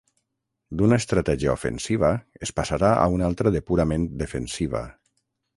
D'una 0.79 0.97
estratègia 1.01 1.51
ofensiva 1.57 2.09
es 2.47 2.53
passarà 2.61 2.91
a 3.05 3.07
una 3.19 3.29
altra 3.31 3.55
de 3.59 3.65
purament 3.71 4.09
defensiva. 4.23 4.87